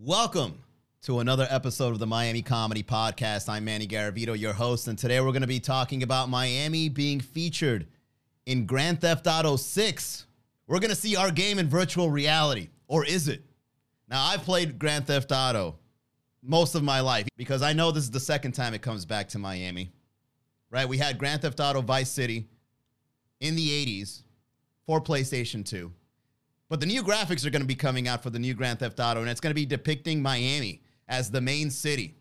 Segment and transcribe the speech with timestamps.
[0.00, 0.58] Welcome
[1.02, 3.48] to another episode of the Miami Comedy Podcast.
[3.48, 7.20] I'm Manny Garavito, your host, and today we're going to be talking about Miami being
[7.20, 7.86] featured
[8.44, 10.26] in Grand Theft Auto 6.
[10.66, 13.44] We're going to see our game in virtual reality, or is it?
[14.08, 15.76] Now, I've played Grand Theft Auto
[16.42, 19.28] most of my life because I know this is the second time it comes back
[19.28, 19.92] to Miami.
[20.70, 20.88] Right?
[20.88, 22.48] We had Grand Theft Auto Vice City
[23.40, 24.22] in the 80s
[24.86, 25.92] for PlayStation 2.
[26.74, 28.98] But the new graphics are going to be coming out for the new Grand Theft
[28.98, 32.16] Auto, and it's going to be depicting Miami as the main city.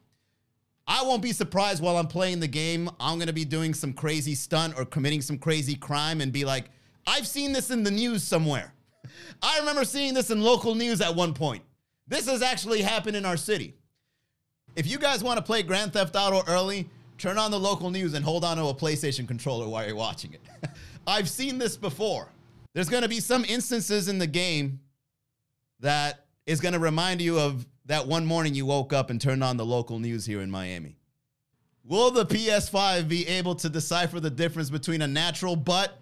[0.85, 2.87] I won't be surprised while I'm playing the game.
[2.99, 6.45] I'm going to be doing some crazy stunt or committing some crazy crime and be
[6.45, 6.65] like,
[7.07, 8.75] I've seen this in the news somewhere.
[9.41, 11.63] I remember seeing this in local news at one point.
[12.07, 13.73] This has actually happened in our city.
[14.75, 18.13] If you guys want to play Grand Theft Auto early, turn on the local news
[18.13, 20.41] and hold on to a PlayStation controller while you're watching it.
[21.07, 22.29] I've seen this before.
[22.73, 24.79] There's going to be some instances in the game
[25.79, 29.43] that is going to remind you of that one morning you woke up and turned
[29.43, 30.97] on the local news here in Miami.
[31.85, 35.99] Will the PS5 be able to decipher the difference between a natural butt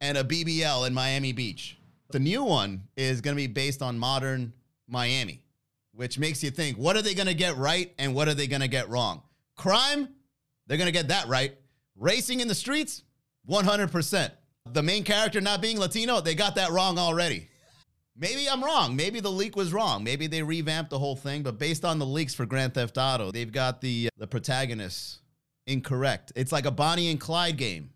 [0.00, 1.78] and a BBL in Miami Beach?
[2.10, 4.52] The new one is going to be based on modern
[4.88, 5.40] Miami,
[5.94, 8.48] which makes you think what are they going to get right and what are they
[8.48, 9.22] going to get wrong?
[9.56, 10.08] Crime,
[10.66, 11.56] they're going to get that right.
[11.96, 13.04] Racing in the streets,
[13.48, 14.30] 100%.
[14.70, 17.48] The main character not being Latino, they got that wrong already.
[18.16, 18.94] Maybe I'm wrong.
[18.94, 20.04] Maybe the leak was wrong.
[20.04, 23.30] Maybe they revamped the whole thing, but based on the leaks for Grand Theft Auto,
[23.32, 25.20] they've got the uh, the protagonists
[25.66, 26.32] incorrect.
[26.36, 27.90] It's like a Bonnie and Clyde game.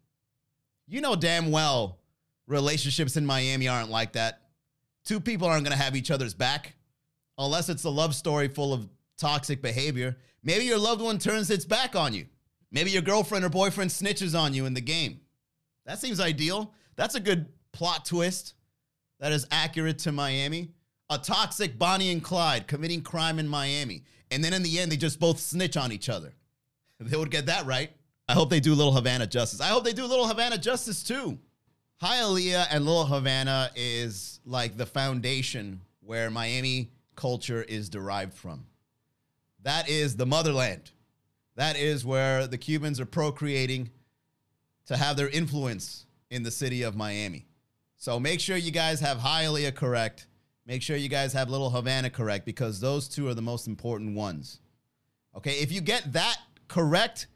[0.88, 1.98] You know damn well
[2.46, 4.40] relationships in Miami aren't like that.
[5.04, 6.74] Two people aren't to have each other's back
[7.38, 10.16] unless it's a love story full of toxic behavior.
[10.42, 12.26] Maybe your loved one turns its back on you.
[12.70, 15.20] Maybe your girlfriend or boyfriend snitches on you in the game.
[15.86, 16.72] That seems ideal.
[16.96, 18.54] That's a good plot twist
[19.20, 20.72] that is accurate to Miami.
[21.08, 24.02] A toxic Bonnie and Clyde committing crime in Miami.
[24.30, 26.34] And then in the end, they just both snitch on each other.
[26.98, 27.90] They would get that right.
[28.26, 29.60] I hope they do Little Havana justice.
[29.60, 31.38] I hope they do Little Havana justice too.
[32.02, 38.64] Hialeah and Little Havana is like the foundation where Miami culture is derived from.
[39.62, 40.90] That is the motherland.
[41.56, 43.90] That is where the Cubans are procreating
[44.86, 47.46] to have their influence in the city of Miami.
[47.96, 50.26] So make sure you guys have Hialeah correct.
[50.66, 54.16] Make sure you guys have Little Havana correct because those two are the most important
[54.16, 54.60] ones.
[55.36, 56.36] Okay, if you get that
[56.68, 57.28] correct,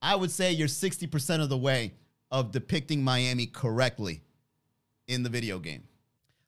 [0.00, 1.94] I would say you're 60% of the way
[2.30, 4.22] of depicting Miami correctly
[5.06, 5.82] in the video game.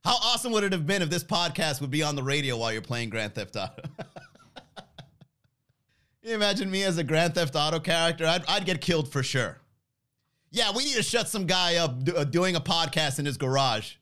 [0.05, 2.73] How awesome would it have been if this podcast would be on the radio while
[2.73, 3.83] you're playing Grand Theft Auto?
[6.23, 8.27] you imagine me as a Grand Theft Auto character?
[8.27, 9.59] I'd, I'd get killed for sure.
[10.51, 13.37] Yeah, we need to shut some guy up do, uh, doing a podcast in his
[13.37, 13.95] garage.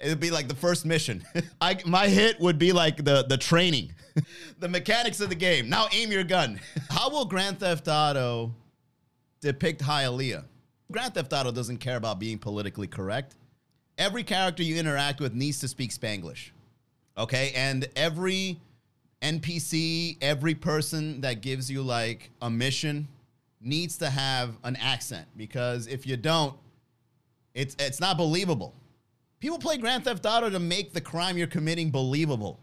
[0.00, 1.22] It'd be like the first mission.
[1.60, 3.92] I, my hit would be like the, the training,
[4.58, 5.68] the mechanics of the game.
[5.68, 6.58] Now aim your gun.
[6.90, 8.54] How will Grand Theft Auto
[9.40, 10.44] depict Hialeah?
[10.90, 13.36] Grand Theft Auto doesn't care about being politically correct.
[13.98, 16.50] Every character you interact with needs to speak Spanglish.
[17.16, 17.52] Okay?
[17.54, 18.58] And every
[19.20, 23.06] NPC, every person that gives you like a mission
[23.62, 26.54] needs to have an accent because if you don't,
[27.54, 28.74] it's it's not believable.
[29.40, 32.60] People play Grand Theft Auto to make the crime you're committing believable.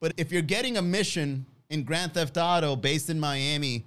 [0.00, 3.84] But if you're getting a mission in Grand Theft Auto based in Miami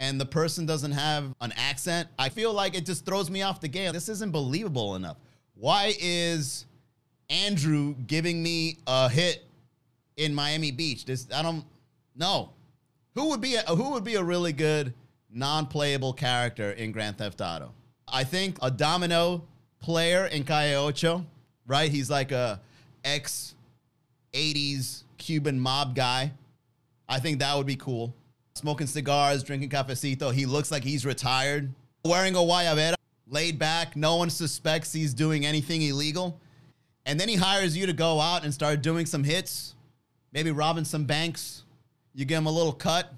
[0.00, 3.60] and the person doesn't have an accent, I feel like it just throws me off
[3.60, 3.92] the game.
[3.92, 5.16] This isn't believable enough.
[5.54, 6.66] Why is
[7.30, 9.44] Andrew giving me a hit
[10.16, 11.04] in Miami Beach?
[11.04, 11.64] This I don't
[12.14, 12.50] know.
[13.14, 14.92] Who would be a, who would be a really good
[15.36, 17.72] non-playable character in Grand Theft Auto?
[18.08, 19.42] I think a domino
[19.80, 21.24] player in Calle Ocho,
[21.66, 21.90] right?
[21.90, 22.60] He's like a
[23.04, 23.54] ex
[24.32, 26.32] 80s Cuban mob guy.
[27.08, 28.14] I think that would be cool.
[28.54, 30.32] Smoking cigars, drinking cafecito.
[30.32, 31.72] He looks like he's retired.
[32.04, 32.94] Wearing a guayabera,
[33.28, 33.96] laid back.
[33.96, 36.40] No one suspects he's doing anything illegal.
[37.04, 39.74] And then he hires you to go out and start doing some hits,
[40.32, 41.64] maybe robbing some banks.
[42.14, 43.12] You give him a little cut.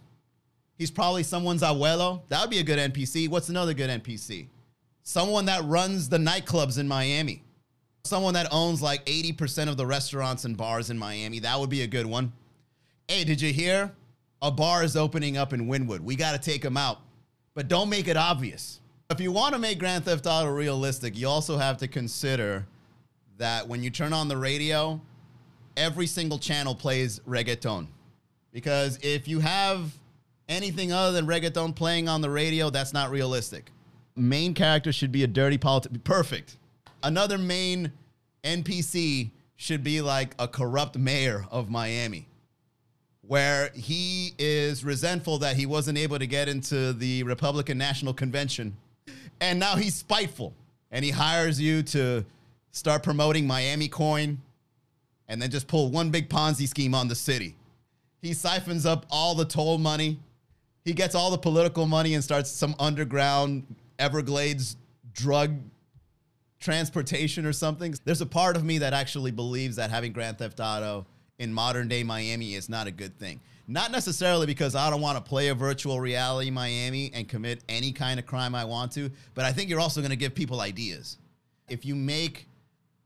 [0.78, 2.22] He's probably someone's abuelo.
[2.28, 3.28] That would be a good NPC.
[3.28, 4.46] What's another good NPC?
[5.02, 7.42] Someone that runs the nightclubs in Miami.
[8.04, 11.40] Someone that owns like 80% of the restaurants and bars in Miami.
[11.40, 12.32] That would be a good one.
[13.08, 13.92] Hey, did you hear?
[14.40, 16.00] A bar is opening up in Wynwood.
[16.00, 17.00] We got to take them out.
[17.54, 18.80] But don't make it obvious.
[19.10, 22.66] If you want to make Grand Theft Auto realistic, you also have to consider
[23.38, 25.00] that when you turn on the radio,
[25.76, 27.88] every single channel plays reggaeton.
[28.52, 29.90] Because if you have
[30.48, 33.70] anything other than reggaeton playing on the radio, that's not realistic.
[34.16, 36.00] Main character should be a dirty politician.
[36.04, 36.56] Perfect.
[37.02, 37.92] Another main
[38.42, 42.26] NPC should be like a corrupt mayor of Miami.
[43.22, 48.74] where he is resentful that he wasn't able to get into the Republican National Convention.
[49.40, 50.54] And now he's spiteful
[50.90, 52.24] and he hires you to
[52.70, 54.38] start promoting Miami Coin
[55.28, 57.54] and then just pull one big Ponzi scheme on the city.
[58.22, 60.18] He siphons up all the toll money.
[60.88, 64.78] He gets all the political money and starts some underground Everglades
[65.12, 65.54] drug
[66.60, 67.94] transportation or something.
[68.06, 71.04] There's a part of me that actually believes that having Grand Theft Auto
[71.38, 73.38] in modern day Miami is not a good thing.
[73.66, 77.92] Not necessarily because I don't want to play a virtual reality Miami and commit any
[77.92, 80.62] kind of crime I want to, but I think you're also going to give people
[80.62, 81.18] ideas.
[81.68, 82.48] If you make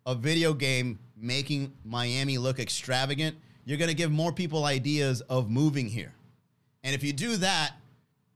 [0.06, 5.50] a video game making Miami look extravagant, you're going to give more people ideas of
[5.50, 6.12] moving here.
[6.84, 7.72] And if you do that,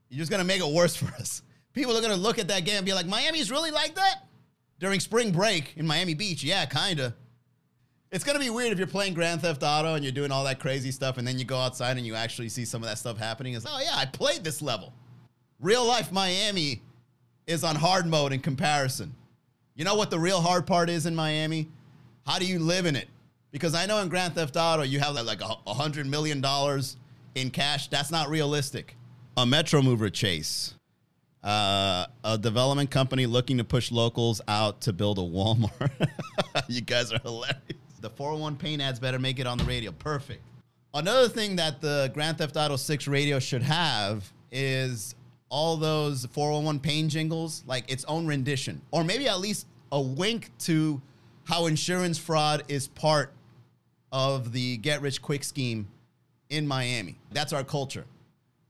[0.09, 1.41] you're just going to make it worse for us.
[1.73, 4.27] People are going to look at that game and be like, Miami's really like that?
[4.79, 7.13] During spring break in Miami Beach, yeah, kind of.
[8.09, 10.59] It's gonna be weird if you're playing Grand Theft Auto and you're doing all that
[10.59, 13.17] crazy stuff, and then you go outside and you actually see some of that stuff
[13.17, 13.53] happening.
[13.53, 14.93] It's like, oh yeah, I played this level.
[15.59, 16.81] Real life Miami
[17.47, 19.13] is on hard mode in comparison.
[19.75, 21.67] You know what the real hard part is in Miami?
[22.25, 23.09] How do you live in it?
[23.51, 26.95] Because I know in Grand Theft Auto you have like a hundred million dollars
[27.37, 27.87] in cash.
[27.87, 28.95] That's not realistic.
[29.37, 30.73] A Metromover chase.
[31.43, 36.09] Uh, a development company looking to push locals out to build a Walmart.
[36.67, 37.61] you guys are hilarious.
[38.01, 39.91] The 401 paint ads better make it on the radio.
[39.91, 40.41] Perfect.
[40.93, 45.15] Another thing that the Grand Theft Auto 6 radio should have is
[45.49, 50.49] all those 401 pain jingles, like its own rendition, or maybe at least a wink
[50.59, 51.01] to
[51.45, 53.31] how insurance fraud is part
[54.11, 55.87] of the get rich quick scheme
[56.49, 57.17] in Miami.
[57.31, 58.05] That's our culture.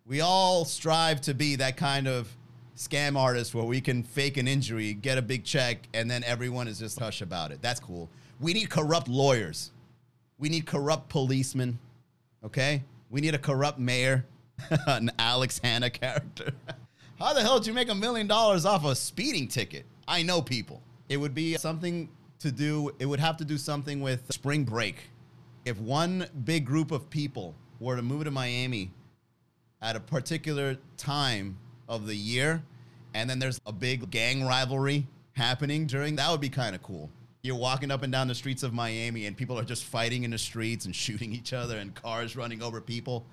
[0.06, 2.34] We all strive to be that kind of
[2.76, 6.68] scam artist where we can fake an injury, get a big check, and then everyone
[6.68, 7.62] is just hush about it.
[7.62, 8.10] That's cool.
[8.40, 9.72] We need corrupt lawyers.
[10.38, 11.80] We need corrupt policemen.
[12.44, 12.84] Okay?
[13.10, 14.26] We need a corrupt mayor,
[14.88, 16.52] an Alex Hanna character.
[17.20, 19.86] How the hell did you make a million dollars off a speeding ticket?
[20.08, 20.84] I know people.
[21.10, 22.10] It would be something
[22.40, 24.98] to do, it would have to do something with spring break.
[25.66, 28.92] If one big group of people were to move to Miami
[29.82, 31.58] at a particular time
[31.88, 32.64] of the year,
[33.14, 37.10] and then there's a big gang rivalry happening during, that would be kind of cool
[37.48, 40.32] you're walking up and down the streets of Miami and people are just fighting in
[40.32, 43.26] the streets and shooting each other and cars running over people,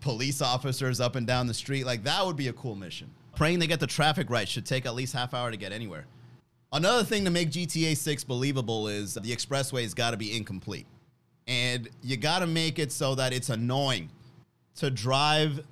[0.00, 1.84] police officers up and down the street.
[1.84, 3.10] Like that would be a cool mission.
[3.34, 6.06] Praying they get the traffic right should take at least half hour to get anywhere.
[6.72, 10.86] Another thing to make GTA 6 believable is the expressway's got to be incomplete.
[11.46, 14.10] And you got to make it so that it's annoying
[14.76, 15.64] to drive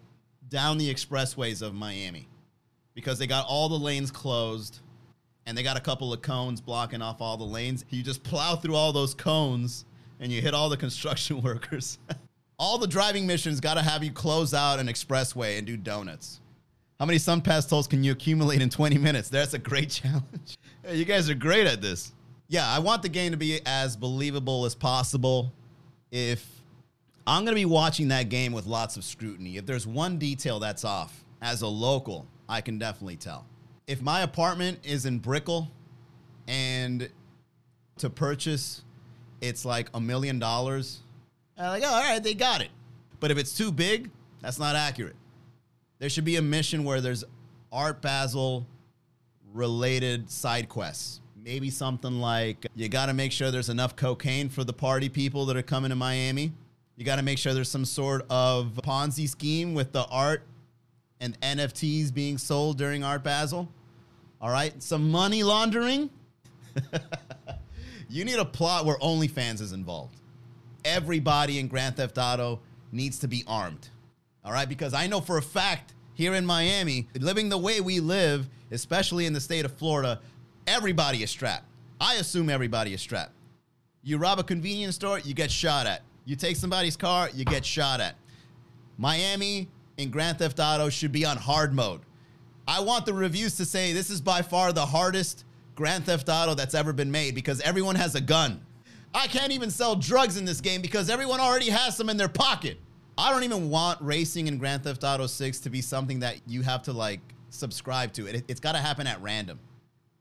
[0.49, 2.29] down the expressways of Miami
[2.95, 4.81] because they got all the lanes closed
[5.47, 7.85] and they got a couple of cones blocking off all the lanes.
[7.91, 9.85] You just plow through all those cones
[10.21, 11.99] and you hit all the construction workers.
[12.59, 16.41] all the driving missions got to have you close out an expressway and do donuts.
[16.99, 19.29] How many SunPass tolls can you accumulate in 20 minutes?
[19.29, 20.57] That's a great challenge.
[20.91, 22.13] you guys are great at this.
[22.49, 25.53] Yeah, I want the game to be as believable as possible.
[26.15, 26.47] If
[27.27, 30.61] I'm going to be watching that game with lots of scrutiny, if there's one detail
[30.61, 33.45] that's off, as a local, I can definitely tell
[33.89, 35.69] if my apartment is in Brickell
[36.47, 37.11] and
[37.99, 38.83] to purchase
[39.41, 41.01] it's like a million dollars,
[41.59, 42.71] I'm like, oh, all right, they got it.
[43.19, 44.09] But if it's too big,
[44.41, 45.17] that's not accurate.
[45.99, 47.25] There should be a mission where there's
[47.73, 48.67] Art Basel
[49.53, 51.21] related side quests.
[51.45, 55.45] Maybe something like you got to make sure there's enough cocaine for the party people
[55.45, 56.53] that are coming to Miami.
[56.97, 60.47] You got to make sure there's some sort of Ponzi scheme with the art
[61.21, 63.69] and NFTs being sold during Art Basel.
[64.41, 66.09] All right, some money laundering.
[68.09, 70.17] you need a plot where OnlyFans is involved.
[70.83, 72.61] Everybody in Grand Theft Auto
[72.91, 73.91] needs to be armed.
[74.47, 78.01] All right, because I know for a fact here in Miami, living the way we
[78.01, 80.21] live, especially in the state of Florida,
[80.67, 81.65] everybody is strapped.
[82.01, 83.33] I assume everybody is strapped.
[84.03, 86.03] You rob a convenience store, you get shot at.
[86.25, 88.17] You take somebody's car, you get shot at.
[88.99, 92.01] Miami in Grand Theft Auto should be on hard mode.
[92.67, 95.45] I want the reviews to say this is by far the hardest
[95.75, 98.61] Grand Theft Auto that's ever been made because everyone has a gun.
[99.15, 102.29] I can't even sell drugs in this game because everyone already has some in their
[102.29, 102.79] pocket.
[103.17, 106.63] I don't even want racing in Grand Theft Auto 6 to be something that you
[106.63, 108.27] have to like subscribe to.
[108.27, 109.61] It, it's got to happen at random.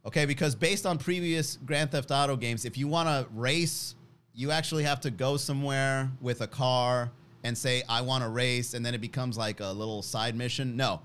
[0.05, 3.95] Okay, because based on previous Grand Theft Auto games, if you want to race,
[4.33, 7.10] you actually have to go somewhere with a car
[7.43, 10.75] and say, I want to race, and then it becomes like a little side mission.
[10.75, 11.01] No.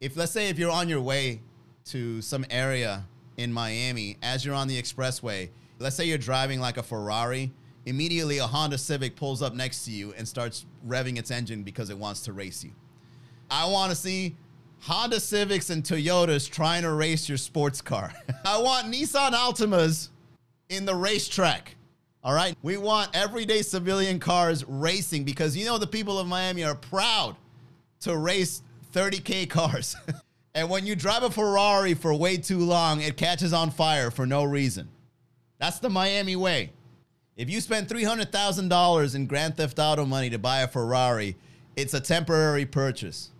[0.00, 1.40] If let's say if you're on your way
[1.86, 3.04] to some area
[3.36, 7.50] in Miami, as you're on the expressway, let's say you're driving like a Ferrari,
[7.86, 11.90] immediately a Honda Civic pulls up next to you and starts revving its engine because
[11.90, 12.70] it wants to race you.
[13.50, 14.36] I want to see
[14.80, 18.12] Honda Civics and Toyotas trying to race your sports car.
[18.44, 20.08] I want Nissan Altimas
[20.68, 21.76] in the racetrack.
[22.22, 22.56] All right.
[22.62, 27.36] We want everyday civilian cars racing because you know the people of Miami are proud
[28.00, 28.62] to race
[28.94, 29.96] 30K cars.
[30.54, 34.26] and when you drive a Ferrari for way too long, it catches on fire for
[34.26, 34.88] no reason.
[35.58, 36.72] That's the Miami way.
[37.36, 41.36] If you spend $300,000 in Grand Theft Auto money to buy a Ferrari,
[41.76, 43.30] it's a temporary purchase.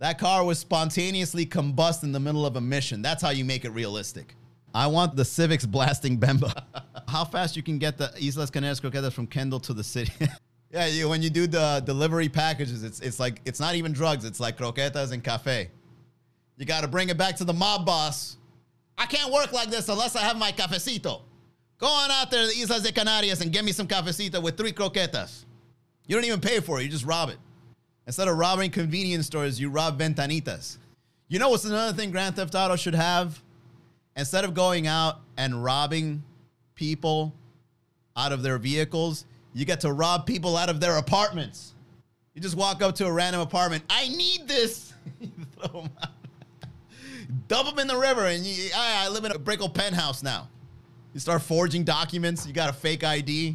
[0.00, 3.02] That car was spontaneously combust in the middle of a mission.
[3.02, 4.36] That's how you make it realistic.
[4.72, 6.52] I want the Civics blasting Bemba.
[7.08, 10.12] how fast you can get the Islas Canarias croquetas from Kendall to the city?
[10.70, 14.24] yeah, you, when you do the delivery packages, it's it's like it's not even drugs.
[14.24, 15.70] It's like croquetas and cafe.
[16.58, 18.36] You got to bring it back to the mob boss.
[18.96, 21.22] I can't work like this unless I have my cafecito.
[21.78, 24.56] Go on out there to the Islas de Canarias and get me some cafecito with
[24.56, 25.44] three croquetas.
[26.06, 27.38] You don't even pay for it, you just rob it.
[28.08, 30.78] Instead of robbing convenience stores, you rob ventanitas.
[31.28, 33.38] You know what's another thing Grand Theft Auto should have?
[34.16, 36.22] Instead of going out and robbing
[36.74, 37.34] people
[38.16, 41.74] out of their vehicles, you get to rob people out of their apartments.
[42.32, 43.84] You just walk up to a random apartment.
[43.90, 44.94] I need this.
[45.60, 46.08] throw them out.
[47.46, 50.48] Dump them in the river, and you, I, I live in a Brickell penthouse now.
[51.12, 52.46] You start forging documents.
[52.46, 53.54] You got a fake ID.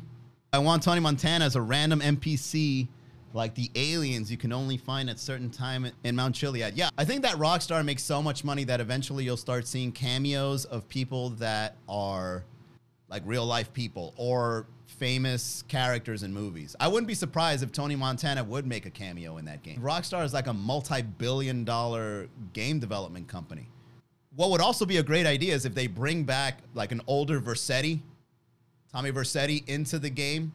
[0.51, 2.87] I want Tony Montana as a random NPC,
[3.33, 6.73] like the aliens you can only find at certain time in Mount Chiliad.
[6.75, 10.65] Yeah, I think that Rockstar makes so much money that eventually you'll start seeing cameos
[10.65, 12.43] of people that are
[13.09, 16.75] like real life people or famous characters in movies.
[16.79, 19.79] I wouldn't be surprised if Tony Montana would make a cameo in that game.
[19.79, 23.67] Rockstar is like a multi-billion dollar game development company
[24.35, 27.39] what would also be a great idea is if they bring back like an older
[27.39, 27.99] Vercetti,
[28.91, 30.51] Tommy Vercetti into the game,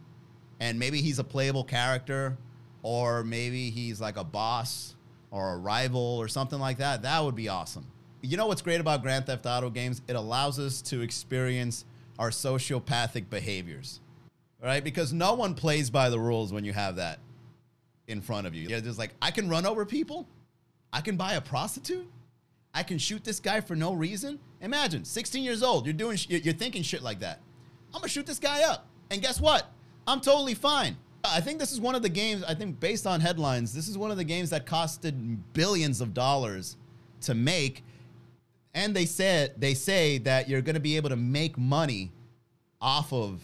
[0.61, 2.37] and maybe he's a playable character,
[2.82, 4.94] or maybe he's like a boss
[5.30, 7.02] or a rival or something like that.
[7.02, 7.87] That would be awesome.
[8.23, 10.02] You know what's great about Grand Theft Auto games?
[10.08, 11.85] It allows us to experience
[12.18, 14.00] our sociopathic behaviors,
[14.62, 14.82] right?
[14.82, 17.20] Because no one plays by the rules when you have that
[18.08, 18.68] in front of you.
[18.68, 20.26] Yeah, just like I can run over people,
[20.92, 22.08] I can buy a prostitute
[22.75, 24.38] I can shoot this guy for no reason.
[24.61, 27.40] Imagine, 16 years old, you're doing, you're thinking shit like that.
[27.92, 29.66] I'm gonna shoot this guy up, and guess what?
[30.06, 30.97] I'm totally fine.
[31.30, 32.44] I think this is one of the games.
[32.44, 36.14] I think based on headlines, this is one of the games that costed billions of
[36.14, 36.76] dollars
[37.23, 37.85] to make,
[38.75, 42.12] and they said they say that you're gonna be able to make money
[42.80, 43.40] off of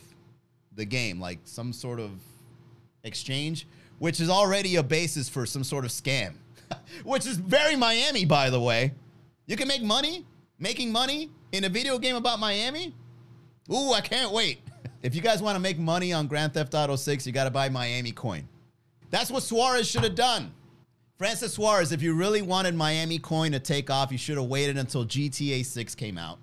[0.75, 2.11] the game, like some sort of
[3.05, 3.67] exchange,
[3.99, 6.35] which is already a basis for some sort of scam,
[7.05, 8.93] which is very Miami, by the way.
[9.47, 10.25] You can make money
[10.59, 12.95] making money in a video game about Miami.
[13.73, 14.61] Ooh, I can't wait.
[15.05, 17.51] If you guys want to make money on Grand Theft Auto 6, you got to
[17.51, 18.49] buy Miami coin.
[19.11, 20.51] That's what Suarez should have done.
[21.19, 24.79] Francis Suarez, if you really wanted Miami coin to take off, you should have waited
[24.79, 26.39] until GTA 6 came out.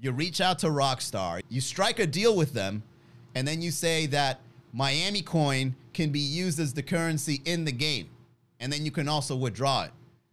[0.00, 2.82] You reach out to Rockstar, you strike a deal with them,
[3.36, 4.40] and then you say that
[4.72, 8.08] Miami coin can be used as the currency in the game.
[8.58, 9.92] And then you can also withdraw it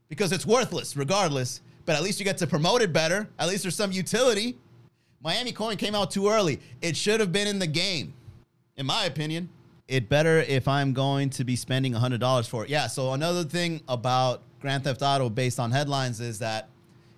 [0.10, 3.27] because it's worthless regardless but at least you get to promote it better.
[3.39, 4.57] At least there's some utility.
[5.24, 6.60] Miami Coin came out too early.
[6.82, 8.13] It should have been in the game,
[8.75, 9.48] in my opinion.
[9.88, 12.70] It better if I'm going to be spending $100 for it.
[12.70, 16.68] Yeah, so another thing about Grand Theft Auto based on headlines is that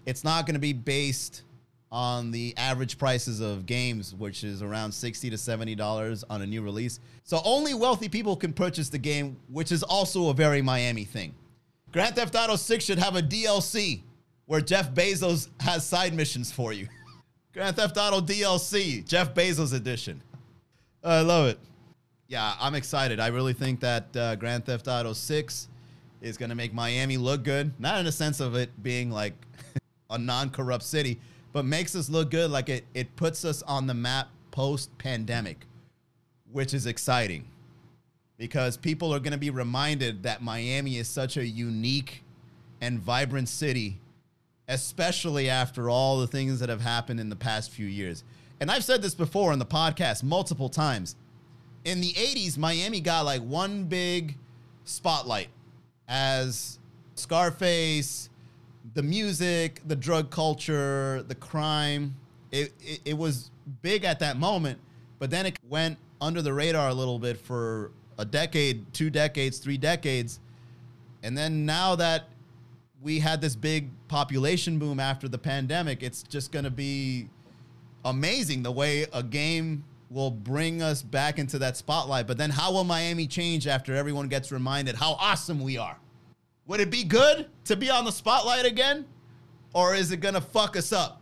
[0.05, 1.43] it's not going to be based
[1.91, 6.61] on the average prices of games, which is around 60 to $70 on a new
[6.61, 6.99] release.
[7.23, 11.33] So only wealthy people can purchase the game, which is also a very Miami thing.
[11.91, 14.01] Grand Theft Auto 6 should have a DLC
[14.45, 16.87] where Jeff Bezos has side missions for you.
[17.55, 20.21] Grand Theft Auto DLC, Jeff Bezos edition.
[21.01, 21.57] I love it.
[22.27, 23.21] Yeah, I'm excited.
[23.21, 25.69] I really think that uh, Grand Theft Auto 6
[26.19, 27.71] is going to make Miami look good.
[27.79, 29.31] Not in the sense of it being like
[30.09, 31.17] a non corrupt city,
[31.53, 32.51] but makes us look good.
[32.51, 35.65] Like it, it puts us on the map post pandemic,
[36.51, 37.45] which is exciting
[38.37, 42.21] because people are going to be reminded that Miami is such a unique
[42.81, 44.01] and vibrant city
[44.67, 48.23] especially after all the things that have happened in the past few years.
[48.59, 51.15] And I've said this before on the podcast multiple times.
[51.83, 54.37] In the 80s, Miami got like one big
[54.85, 55.49] spotlight
[56.07, 56.79] as
[57.15, 58.29] Scarface,
[58.93, 62.15] the music, the drug culture, the crime.
[62.51, 64.79] It, it, it, was big at that moment,
[65.19, 69.57] but then it went under the radar a little bit for a decade, two decades,
[69.57, 70.39] three decades.
[71.23, 72.29] And then now that
[73.05, 77.29] we had this big population boom after the pandemic, it's just going to be
[78.03, 82.25] amazing the way a game will bring us back into that spotlight.
[82.25, 85.95] But then how will Miami change after everyone gets reminded how awesome we are?
[86.65, 89.05] Would it be good to be on the spotlight again?
[89.75, 91.21] Or is it gonna fuck us up?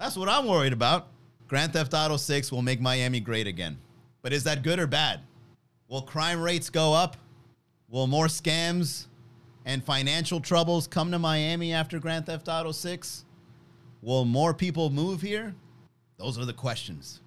[0.00, 1.06] That's what I'm worried about.
[1.46, 3.78] Grand Theft Auto 6 will make Miami great again.
[4.22, 5.20] But is that good or bad?
[5.86, 7.16] Will crime rates go up?
[7.88, 9.06] Will more scams
[9.64, 13.24] and financial troubles come to Miami after Grand Theft Auto 6?
[14.02, 15.54] Will more people move here?
[16.18, 17.20] Those are the questions.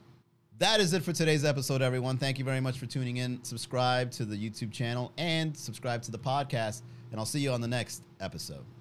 [0.57, 2.17] That is it for today's episode, everyone.
[2.17, 3.43] Thank you very much for tuning in.
[3.43, 7.61] Subscribe to the YouTube channel and subscribe to the podcast, and I'll see you on
[7.61, 8.74] the next episode.